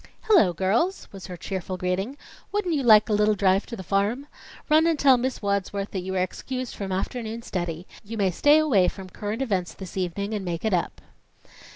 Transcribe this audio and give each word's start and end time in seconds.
"Hello, 0.21 0.51
girls!" 0.51 1.07
was 1.11 1.27
her 1.27 1.37
cheerful 1.37 1.77
greeting. 1.77 2.17
"Wouldn't 2.51 2.73
you 2.73 2.81
like 2.81 3.07
a 3.07 3.13
little 3.13 3.35
drive 3.35 3.67
to 3.67 3.75
the 3.75 3.83
farm? 3.83 4.25
Run 4.67 4.87
and 4.87 4.97
tell 4.97 5.15
Miss 5.15 5.43
Wadsworth 5.43 5.91
that 5.91 5.99
you 6.01 6.15
are 6.15 6.23
excused 6.23 6.73
from 6.73 6.91
afternoon 6.91 7.43
study. 7.43 7.85
You 8.03 8.17
may 8.17 8.31
stay 8.31 8.57
away 8.57 8.87
from 8.87 9.11
Current 9.11 9.43
Events 9.43 9.75
this 9.75 9.95
evening, 9.97 10.33
and 10.33 10.43
make 10.43 10.65
it 10.65 10.73
up." 10.73 11.01